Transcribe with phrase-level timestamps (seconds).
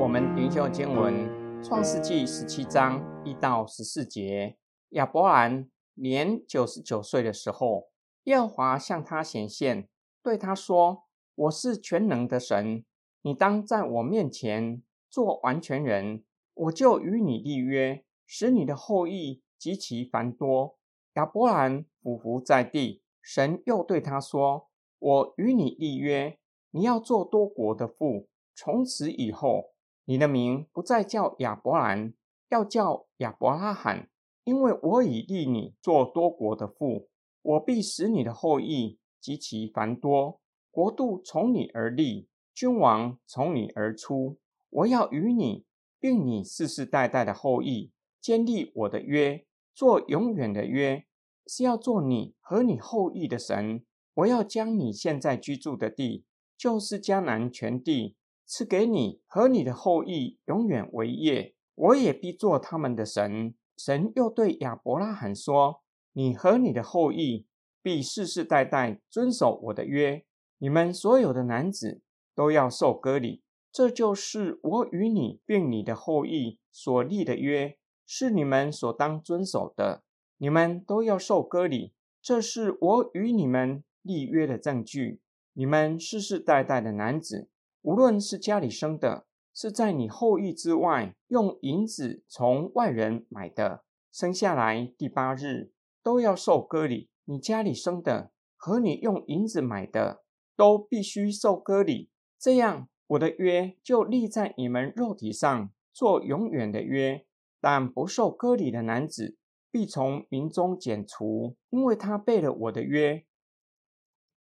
[0.00, 1.28] 我们灵修经文
[1.62, 4.56] 《创世纪》十七章一到十四节。
[4.90, 7.88] 亚伯兰年九十九岁的时候，
[8.22, 9.88] 耶和华向他显现，
[10.22, 11.02] 对他说
[11.34, 12.84] ：“我是全能的神，
[13.22, 16.22] 你当在我面前做完全人，
[16.54, 20.76] 我就与你立约，使你的后裔极其繁多。”
[21.14, 24.68] 亚伯兰俯伏在地，神又对他说
[25.00, 26.38] ：“我与你立约，
[26.70, 29.72] 你要做多国的父，从此以后。”
[30.10, 32.14] 你的名不再叫亚伯兰，
[32.48, 34.08] 要叫亚伯拉罕，
[34.44, 37.10] 因为我已立你做多国的父。
[37.42, 40.40] 我必使你的后裔极其繁多，
[40.70, 44.38] 国度从你而立，君王从你而出。
[44.70, 45.66] 我要与你，
[46.00, 51.04] 并你世世代代的后裔建立我的约，做永远的约，
[51.46, 53.84] 是要做你和你后裔的神。
[54.14, 56.24] 我要将你现在居住的地，
[56.56, 58.16] 就是迦南全地。
[58.50, 63.54] 赐给你和你的后裔永远为业，我也必做他们的神。
[63.76, 65.82] 神又对亚伯拉罕说
[66.14, 67.46] ：“你和你的后裔
[67.82, 70.24] 必世世代代遵守我的约，
[70.56, 72.00] 你们所有的男子
[72.34, 73.42] 都要受割礼。
[73.70, 77.76] 这就是我与你并你的后裔所立的约，
[78.06, 80.02] 是你们所当遵守的。
[80.38, 85.20] 你们都要受割礼，这是我与你们立约的证据。
[85.52, 87.50] 你们世世代代的男子。”
[87.88, 93.82] 无论是家里生的，是在你后裔之外用银子从外人买的，
[94.12, 95.72] 生下来第八日
[96.02, 97.08] 都要受割礼。
[97.24, 100.22] 你家里生的和你用银子买的
[100.54, 102.10] 都必须受割礼。
[102.38, 107.24] 这样，我的约就立在你们肉体上，做永远的约。
[107.58, 109.38] 但不受割礼的男子
[109.70, 113.24] 必从民中剪除，因为他背了我的约。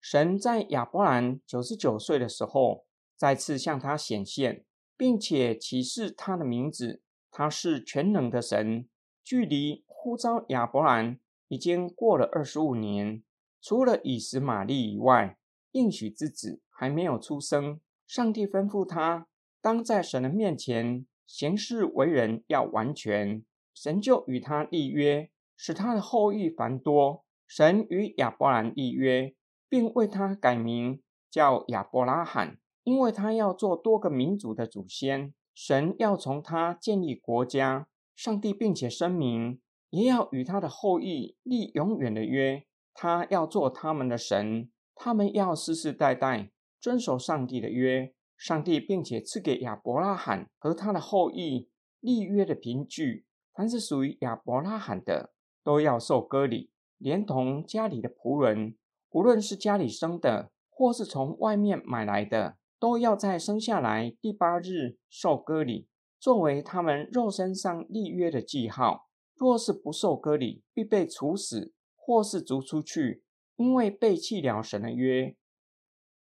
[0.00, 2.85] 神在亚伯兰九十九岁的时候。
[3.16, 4.64] 再次向他显现，
[4.96, 7.02] 并且启示他的名字。
[7.30, 8.88] 他是全能的神。
[9.22, 11.18] 距离呼召亚伯兰
[11.48, 13.22] 已经过了二十五年，
[13.60, 15.36] 除了以实玛利以外，
[15.72, 17.80] 应许之子还没有出生。
[18.06, 19.26] 上帝吩咐他，
[19.60, 23.44] 当在神的面前行事为人要完全。
[23.74, 27.24] 神就与他立约，使他的后裔繁多。
[27.46, 29.34] 神与亚伯兰立约，
[29.68, 32.58] 并为他改名叫亚伯拉罕。
[32.86, 37.88] 因为他要做多个民族的祖先，神要从他建立国家。
[38.14, 39.60] 上帝并且声明，
[39.90, 42.64] 也要与他的后裔立永远的约。
[42.94, 48.14] 他要做他们的神，他们要世世代代遵守上帝的约。
[48.36, 51.68] 上帝并且赐给亚伯拉罕和他的后裔
[51.98, 55.32] 立约的凭据：凡是属于亚伯拉罕的，
[55.64, 58.76] 都要受割礼，连同家里的仆人，
[59.10, 62.58] 无论是家里生的，或是从外面买来的。
[62.78, 65.88] 都要在生下来第八日受割礼，
[66.20, 69.08] 作为他们肉身上立约的记号。
[69.34, 73.22] 若是不受割礼，必被处死，或是逐出去，
[73.56, 75.36] 因为背弃了神的约。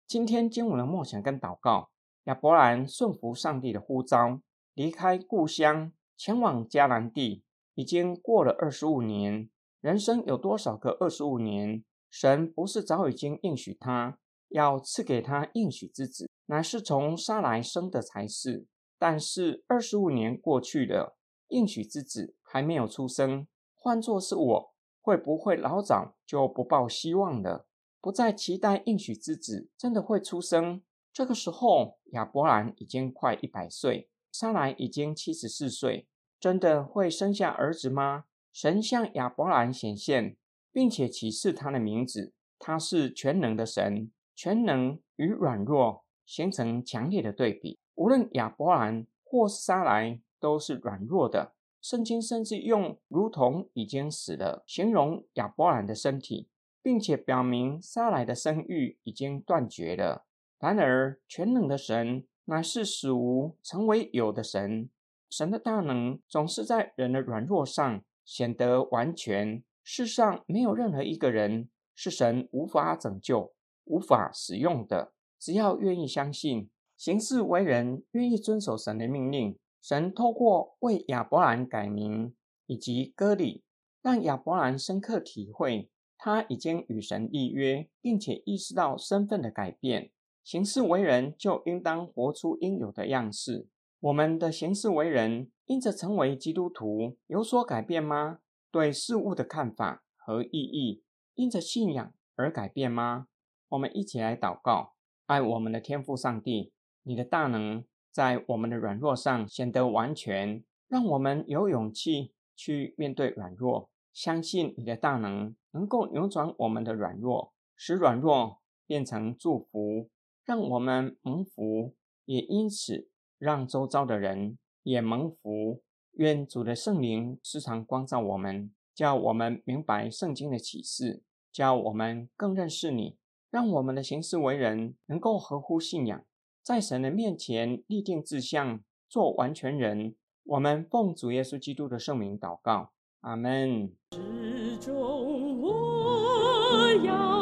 [0.07, 1.91] 今天经文的梦想跟祷告，
[2.25, 4.41] 亚伯兰顺服上帝的呼召，
[4.73, 7.43] 离开故乡，前往迦南地，
[7.75, 9.49] 已经过了二十五年。
[9.81, 11.83] 人生有多少个二十五年？
[12.09, 14.17] 神不是早已经应许他？
[14.49, 18.65] 要赐给他应许之子，乃是从沙来生的才是。
[18.97, 21.15] 但是二十五年过去了，
[21.49, 23.47] 应许之子还没有出生。
[23.75, 27.67] 换作是我，会不会老早就不抱希望了，
[28.01, 30.81] 不再期待应许之子真的会出生？
[31.13, 36.07] 这个时候，亚伯兰已经快一百岁，沙来已经七十四岁，
[36.39, 38.25] 真的会生下儿子吗？
[38.51, 40.35] 神向亚伯兰显现，
[40.71, 44.11] 并且启示他的名字，他是全能的神。
[44.35, 47.79] 全能与软弱形成强烈的对比。
[47.95, 51.53] 无论亚伯兰或是撒来，都是软弱的。
[51.81, 56.47] 圣经甚至用“如同已经死了”形容亚伯兰的身体，
[56.83, 60.25] 并且表明撒来的生育已经断绝了。
[60.59, 64.87] 然而，全能的神乃是使无成为有的神。
[65.31, 69.63] 神的大能总是在人的软弱上显得完全。
[69.83, 73.51] 世上没有任何一个人是神无法拯救。
[73.85, 82.35] 无法使用的，只要愿意相信，行事为人愿意遵守神的命令，神透过为亚伯兰改名
[82.67, 83.63] 以及割礼，
[84.01, 90.11] 让亚伯兰深刻体会他已经与神立约，并且意识到身份的改变。
[90.43, 93.67] 行事为人就应当活出应有的样式。
[94.01, 98.39] 我们的行事为人因着成为基督徒有所改变吗？
[98.71, 101.03] 对事物的看法和意义
[101.35, 103.27] 因着信仰而改变吗？
[103.69, 104.93] 我们一起来祷告，
[105.29, 106.71] 爱我们的天父上帝，
[107.03, 120.09] 你的大能在我们的软弱上显得完全，让我们有勇气去面对软弱，相信你的大能能够扭转我们的软弱，使软弱变成祝福，
[120.45, 121.93] 让我们蒙福，
[122.25, 125.83] 也因此让周遭的人也蒙福。
[126.13, 131.21] 愿主的圣灵时常光照我们，叫我们明白圣经的启示，
[131.51, 133.18] 叫我们更认识你，
[133.49, 136.23] 让我们的行事为人能够合乎信仰，
[136.61, 140.15] 在神的面前立定志向，做完全人。
[140.43, 142.91] 我们奉主耶稣基督的圣名祷告。
[143.21, 143.91] 阿门。
[144.11, 147.38] 始终我要。